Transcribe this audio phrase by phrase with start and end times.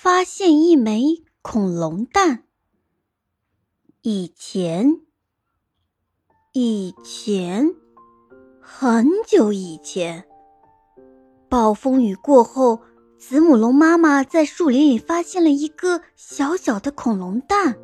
[0.00, 2.44] 发现一枚恐龙蛋。
[4.02, 5.00] 以前，
[6.52, 7.74] 以前，
[8.60, 10.24] 很久以前，
[11.48, 12.80] 暴风雨过后，
[13.18, 17.76] 子母龙妈妈在树林里发现了一个小小的恐龙蛋。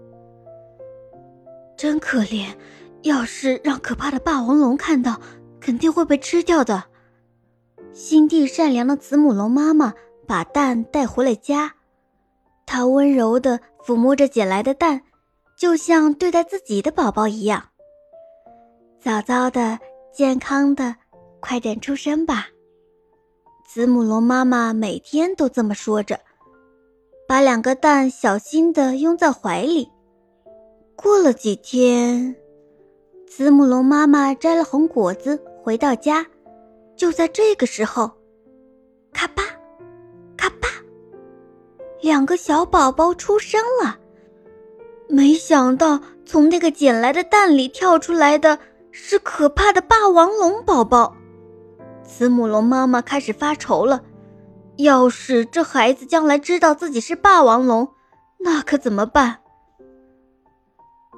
[1.76, 2.54] 真可怜，
[3.02, 5.20] 要是让可怕的霸王龙看到，
[5.58, 6.84] 肯定会被吃掉的。
[7.92, 9.94] 心地善良的子母龙妈妈
[10.28, 11.74] 把蛋带回了家，
[12.66, 15.02] 他温柔地抚摸着捡来的蛋，
[15.56, 17.62] 就像对待自己的宝宝一样。
[19.00, 19.78] 早早的、
[20.12, 20.96] 健康的，
[21.40, 22.48] 快点出生吧！
[23.66, 26.20] 子母龙妈妈每天都这么说着，
[27.26, 29.90] 把两个蛋小心地拥在怀里。
[30.96, 32.36] 过了几天，
[33.26, 36.24] 子母龙妈妈摘了红果子回到家，
[36.96, 38.10] 就在这个时候，
[39.12, 39.42] 咔吧，
[42.04, 43.98] 两个小宝宝出生了。
[45.08, 48.58] 没想到，从那个捡来的蛋里跳出来的
[48.90, 51.16] 是可怕的霸王龙宝宝。
[52.04, 54.02] 慈母龙妈妈开始发愁了，
[54.76, 57.88] 要是这孩子将来知道自己是霸王龙，
[58.36, 59.38] 那可怎么办？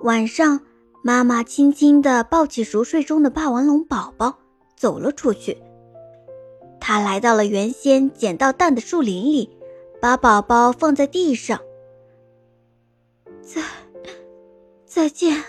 [0.02, 0.60] 晚上，
[1.02, 4.38] 妈妈轻轻地抱起熟睡中的霸王龙宝宝，
[4.76, 5.58] 走了出去。
[6.78, 9.55] 她来到了原先捡到蛋的树林里，
[10.06, 11.60] 把宝宝放在地上。
[13.42, 13.60] 再，
[14.84, 15.42] 再见，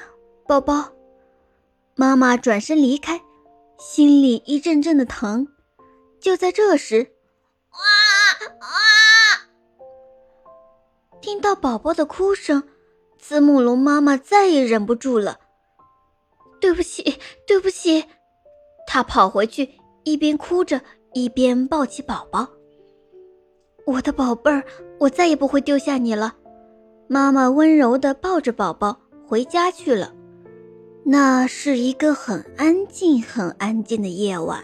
[0.47, 0.91] 宝宝。
[1.94, 3.22] 妈妈转身离开，
[3.77, 5.47] 心里一阵阵的疼。
[6.19, 7.11] 就在这时，
[7.72, 7.77] 哇
[8.66, 9.45] 啊！
[11.21, 12.64] 听到宝宝的哭声。
[13.19, 15.39] 子母龙妈妈再也忍不住了，
[16.61, 18.05] 对不起，对不起！
[18.88, 19.69] 她跑回去，
[20.03, 20.81] 一边哭着，
[21.14, 22.47] 一边抱起宝宝。
[23.88, 24.61] 我的宝贝儿，
[24.99, 26.35] 我再也不会丢下你了。
[27.07, 30.13] 妈妈温柔地抱着宝宝回家去了。
[31.05, 34.61] 那是一个很安静、很安静的夜晚。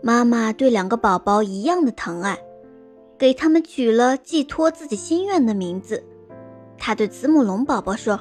[0.00, 2.38] 妈妈对两个宝宝一样的疼爱，
[3.18, 6.00] 给他们取了寄托自己心愿的名字。
[6.78, 8.20] 他对慈母龙宝宝说：“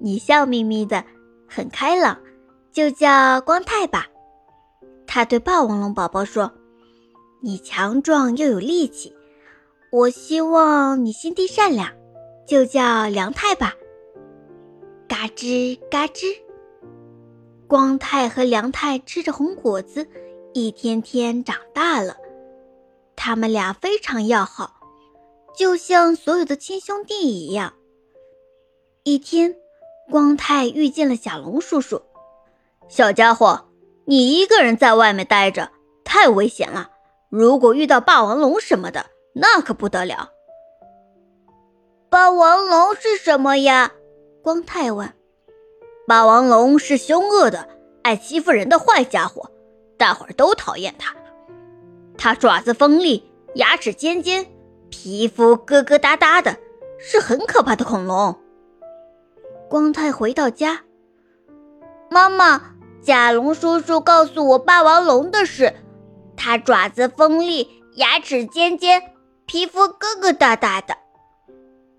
[0.00, 1.04] 你笑眯眯的，
[1.48, 2.18] 很开朗，
[2.72, 4.08] 就叫光太吧。”
[5.06, 6.50] 他对霸王龙宝宝说
[7.40, 9.14] ：“你强壮又有力气，
[9.90, 11.90] 我希望你心地善良，
[12.46, 13.74] 就叫梁太吧。”
[15.08, 16.36] 嘎吱嘎吱，
[17.66, 20.06] 光太和梁太吃着红果子，
[20.52, 22.16] 一天天长大了。
[23.16, 24.76] 他们俩非常要好。
[25.56, 27.74] 就像所有的亲兄弟一样。
[29.02, 29.56] 一天，
[30.08, 32.00] 光太遇见了小龙叔叔。
[32.88, 33.68] 小家伙，
[34.04, 35.70] 你一个人在外面待着，
[36.04, 36.89] 太危险了。
[37.30, 40.32] 如果遇到霸王龙什么的，那可不得了。
[42.08, 43.92] 霸王龙是什么呀？
[44.42, 45.12] 光太问。
[46.08, 47.68] 霸王龙是凶恶的、
[48.02, 49.48] 爱欺负人的坏家伙，
[49.96, 51.14] 大伙儿都讨厌它。
[52.18, 54.44] 它爪子锋利，牙齿尖尖。
[54.88, 56.56] 皮肤疙疙瘩瘩的，
[56.98, 58.36] 是很可怕的恐龙。
[59.68, 60.80] 光太回到家，
[62.10, 62.60] 妈妈，
[63.00, 65.72] 甲龙叔叔告诉我霸王龙的事。
[66.42, 69.12] 它爪子锋利，牙齿尖尖，
[69.44, 70.96] 皮肤疙疙瘩瘩的。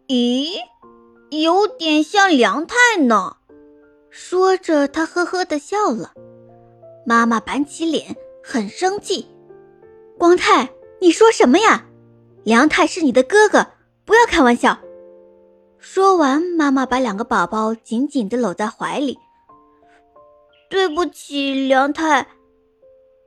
[0.08, 0.58] 咦，
[1.30, 3.38] 有点像梁太呢。
[4.10, 6.14] 说着，他呵呵的笑了。
[7.06, 9.28] 妈妈板起脸，很生气。
[10.18, 11.86] 光太，你说什么呀？
[12.44, 13.68] 梁太是你的哥哥，
[14.06, 14.80] 不要开玩笑。
[15.78, 19.20] 说完，妈妈把两个宝宝紧紧的搂在怀里。
[20.68, 22.26] 对不起，梁太。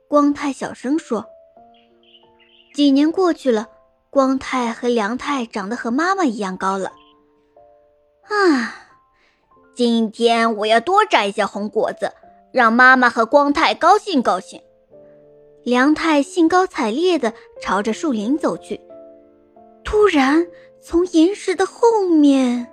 [0.07, 1.25] 光太小声说。
[2.73, 3.67] 几年过去了，
[4.09, 6.91] 光太和梁太长得和妈妈一样高了。
[8.23, 8.75] 啊，
[9.73, 12.11] 今天我要多摘一些红果子，
[12.51, 14.61] 让妈妈和光太高兴高兴。
[15.63, 18.81] 梁太兴高采烈地朝着树林走去。
[19.83, 20.45] 突然，
[20.81, 22.67] 从岩石的后面，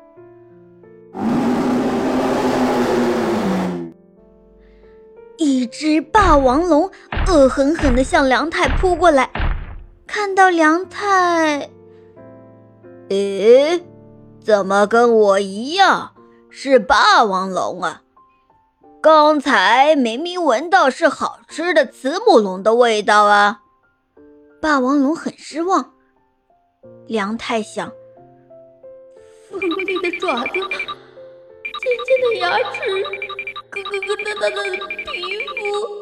[5.39, 6.91] 一只霸王龙
[7.29, 9.31] 恶狠狠地向梁太扑过来。
[10.07, 11.71] 看到梁太，
[13.09, 13.83] 诶，
[14.45, 16.15] 怎么跟我一样
[16.51, 18.03] 是霸王龙啊？
[19.01, 23.63] 刚才明明闻到是好吃的慈母龙的味道啊！
[24.61, 25.93] 霸王龙很失望。
[27.07, 27.91] 梁太想，
[29.51, 30.63] 锋利的爪子，尖
[32.07, 35.13] 尖的牙齿，咯咯咯哒哒的皮
[35.49, 35.61] 肤，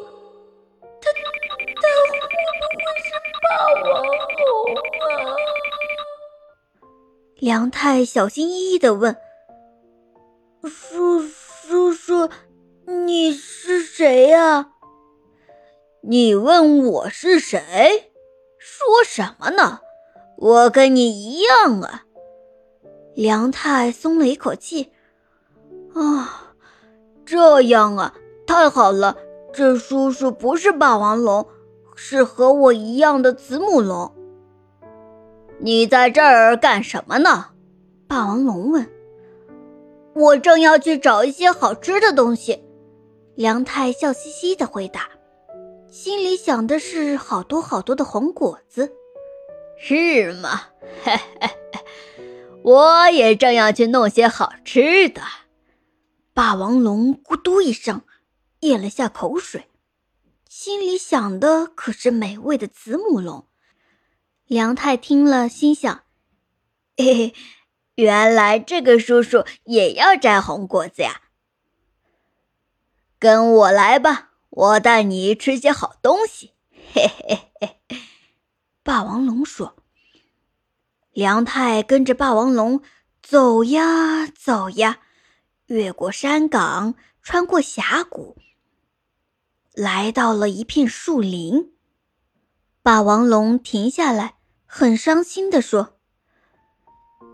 [2.11, 3.09] 它会不会是
[3.41, 5.35] 霸王龙啊？
[7.35, 9.15] 梁太小心翼翼的问
[10.67, 12.29] ：“叔叔叔，
[12.85, 14.73] 你是谁呀？”
[16.03, 18.11] 你问我是谁？
[18.57, 19.79] 说什么呢？
[20.37, 22.05] 我跟你一样啊。
[23.15, 24.91] 梁太松了一口气。
[25.93, 26.53] 啊，
[27.25, 28.15] 这样啊，
[28.47, 29.17] 太好了！
[29.53, 31.45] 这叔叔不是霸王龙，
[31.95, 34.13] 是和我一样的子母龙。
[35.59, 37.47] 你在这儿干什么呢？
[38.07, 38.89] 霸王龙问。
[40.13, 42.63] 我正要去找一些好吃的东西。
[43.35, 45.09] 梁太笑嘻嘻的回答，
[45.89, 48.91] 心里想的是好多好多的红果子。
[49.79, 50.63] 是吗？
[51.03, 51.79] 嘿嘿嘿，
[52.61, 55.21] 我也正要去弄些好吃的。
[56.33, 58.01] 霸王龙咕嘟一声，
[58.59, 59.65] 咽了下口水，
[60.53, 63.47] 心里想的可是美味的子母龙。
[64.47, 66.03] 梁太听了，心想
[66.97, 67.33] ：“嘿嘿，
[67.95, 71.21] 原来这个叔叔也要摘红果子呀！
[73.17, 76.51] 跟我来吧，我带你吃些好东西。”
[76.93, 77.79] 嘿嘿嘿，
[78.83, 79.77] 霸王龙说。
[81.13, 82.83] 梁太跟着霸王龙
[83.23, 84.99] 走呀走呀，
[85.67, 88.37] 越过山岗，穿过峡谷，
[89.73, 91.73] 来到了一片树林。
[92.83, 94.35] 霸王龙停下来。
[94.73, 95.95] 很伤心地说：“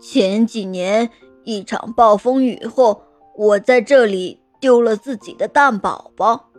[0.02, 1.08] 前几年
[1.44, 3.04] 一场暴风雨后，
[3.36, 6.50] 我在这里丢了自己的蛋宝宝。”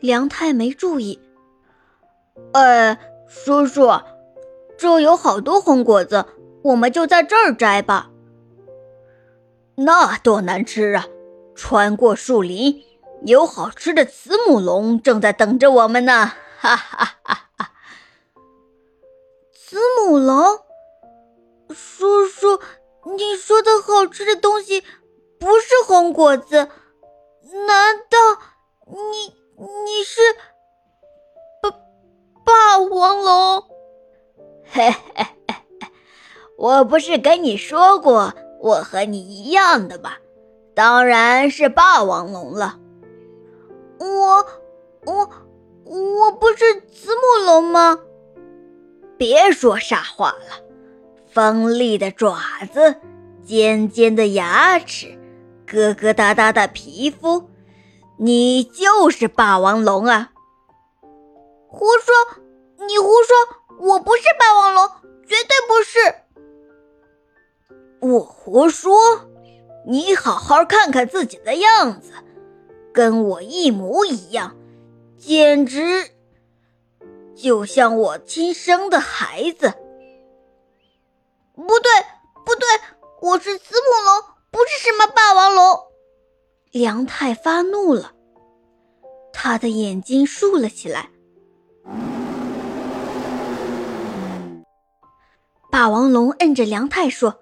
[0.00, 1.20] 梁太没注意。
[2.52, 3.90] 哎，叔叔，
[4.78, 6.24] 这有好多红果子，
[6.62, 8.10] 我们就在这儿摘吧。
[9.74, 11.06] 那多难吃啊！
[11.54, 12.82] 穿过树林，
[13.26, 16.32] 有好吃的慈母龙正在等着我们呢！
[16.58, 17.48] 哈哈哈。
[17.56, 17.72] 哈。
[19.52, 20.58] 慈母龙，
[21.70, 22.60] 叔叔，
[23.16, 24.82] 你说的好吃的东西
[25.38, 26.68] 不是红果子？
[27.66, 28.18] 难道
[28.86, 30.20] 你你是
[31.62, 31.70] 霸
[32.44, 33.64] 霸王龙？
[34.72, 35.54] 嘿嘿嘿，
[36.56, 40.12] 我不是跟你说过我和你一样的吗？
[40.74, 42.78] 当然是霸王龙了。
[44.30, 44.46] 我
[45.06, 45.28] 我
[45.84, 47.98] 我不是子母龙吗？
[49.16, 50.64] 别说傻话了，
[51.32, 52.38] 锋利的爪
[52.72, 52.96] 子，
[53.44, 55.18] 尖尖的牙齿，
[55.66, 57.50] 疙疙瘩瘩的皮肤，
[58.18, 60.30] 你就是霸王龙啊！
[61.66, 62.14] 胡说！
[62.86, 63.36] 你胡说！
[63.80, 64.88] 我不是霸王龙，
[65.26, 65.98] 绝对不是！
[68.00, 68.92] 我胡说？
[69.86, 72.12] 你好好看看自己的样子，
[72.92, 74.56] 跟我一模一样，
[75.18, 76.10] 简直……
[77.34, 79.72] 就像我亲生的孩子。
[81.54, 81.90] 不对，
[82.44, 82.68] 不对，
[83.22, 85.78] 我是子母龙，不是什么霸王龙。
[86.70, 88.12] 梁太发怒了，
[89.32, 91.10] 他的眼睛竖了起来。
[95.70, 97.40] 霸王龙摁着梁太说：“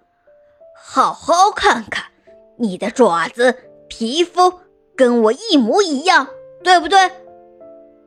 [0.80, 2.04] 好好看看，
[2.56, 3.56] 你的爪子、
[3.88, 4.60] 皮肤
[4.98, 6.26] 跟我一模一样，
[6.64, 6.98] 对不对？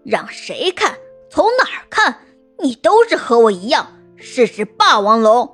[0.04, 0.98] 让谁看？”
[1.32, 2.18] 从哪儿看，
[2.60, 5.50] 你都是和我一样，是只霸王龙。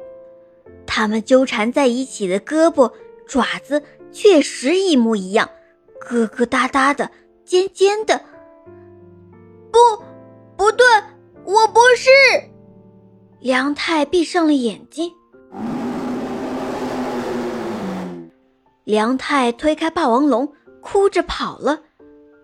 [0.87, 2.91] 他们纠缠在一起的胳膊、
[3.27, 5.47] 爪子确实一模一样，
[6.01, 7.11] 疙疙瘩瘩的，
[7.45, 8.19] 尖尖的。
[9.71, 9.77] 不，
[10.55, 10.87] 不对，
[11.43, 12.09] 我不是。
[13.39, 15.13] 梁太闭上了眼睛。
[18.83, 20.51] 梁太推开霸王龙，
[20.89, 21.81] 哭着跑了，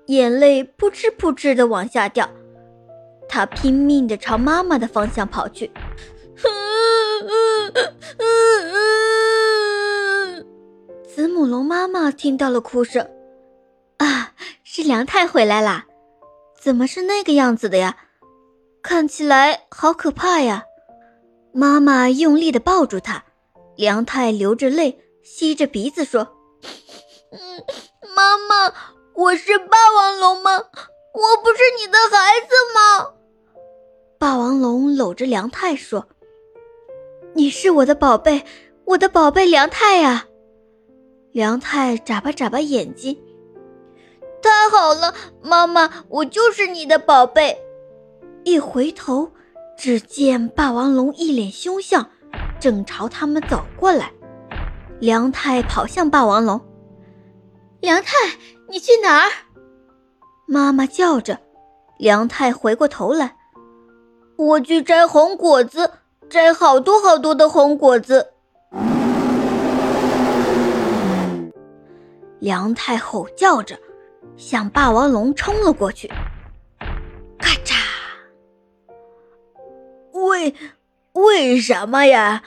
[0.07, 2.29] 眼泪扑哧扑哧的往下掉。
[3.29, 5.71] 他拼命地朝妈妈的方向跑去。
[11.07, 13.09] 子母龙妈妈听到了哭声，
[13.97, 14.33] 啊，
[14.65, 15.85] 是梁太回来啦！
[16.59, 17.95] 怎么是那个样子的呀？
[18.81, 20.65] 看起来好可怕呀！
[21.53, 23.23] 妈妈用力地抱住他，
[23.77, 26.27] 梁太流着泪，吸着鼻子说
[27.31, 27.39] ：“嗯
[28.15, 28.74] 妈妈，
[29.13, 30.51] 我是霸王龙吗？
[31.13, 33.13] 我不是你的孩子吗？”
[34.19, 36.07] 霸王龙搂着梁太说
[37.33, 38.43] ：“你是我的宝贝，
[38.86, 40.27] 我的宝贝梁太呀！”
[41.31, 43.17] 梁太眨巴眨巴眼睛，
[44.41, 47.57] 太好了，妈妈，我就是你的宝贝。
[48.43, 49.31] 一回头，
[49.77, 52.10] 只见霸王龙一脸凶相，
[52.60, 54.12] 正朝他们走过来。
[55.00, 56.60] 梁太跑向霸王龙
[57.83, 58.11] ：“梁太
[58.69, 59.29] 你去哪儿？
[60.47, 61.37] 妈妈叫着
[61.97, 63.35] 梁太回过头来
[64.37, 65.91] 我去摘红果子
[66.29, 68.31] 摘好多好多的红果子。
[72.39, 73.77] 梁太吼叫着
[74.37, 76.07] 向霸王龙冲了过去
[77.37, 77.75] 咔嚓
[80.13, 80.55] 为
[81.11, 82.43] 为什么呀？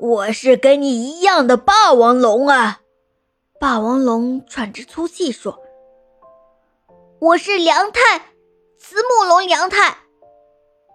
[0.00, 2.80] 我是跟你一样的霸王龙啊！
[3.60, 5.60] 霸王龙喘着粗气说
[7.20, 8.30] ：“我是梁太，
[8.78, 9.98] 慈母龙梁太。”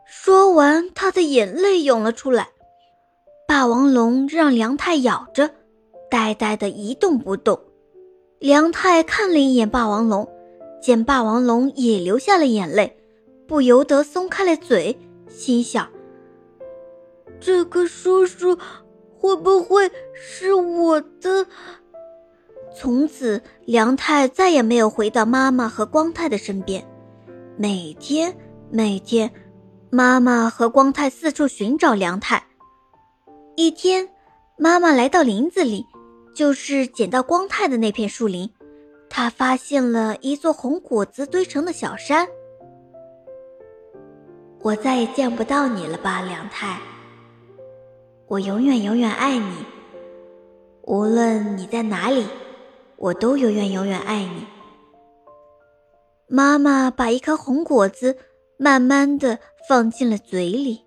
[0.09, 2.49] 说完，他的眼泪涌了出来。
[3.47, 5.51] 霸王龙让梁太咬着，
[6.09, 7.61] 呆呆的一动不动。
[8.39, 10.27] 梁太看了一眼霸王龙，
[10.81, 12.97] 见霸王龙也流下了眼泪，
[13.47, 14.97] 不由得松开了嘴，
[15.29, 15.87] 心想：
[17.39, 18.57] 这个叔叔
[19.19, 21.45] 会不会是我的？
[22.75, 26.85] 从此，梁太再也没有回到妈妈和光太的身边。
[27.57, 28.35] 每天，
[28.69, 29.31] 每天。
[29.89, 32.43] 妈妈和光太四处寻找梁太。
[33.55, 34.09] 一天，
[34.57, 35.85] 妈妈来到林子里，
[36.35, 38.51] 就是捡到光太的那片树林，
[39.09, 42.27] 她发现了一座红果子堆成的小山。
[44.61, 46.77] 我再也见不到你了吧，梁太？
[48.27, 49.55] 我永远永远爱你，
[50.81, 52.25] 无论你在哪里，
[52.97, 54.45] 我都永远永远爱你。
[56.27, 58.17] 妈妈把一颗红果子
[58.57, 59.39] 慢慢的。
[59.67, 60.84] 放进了嘴里。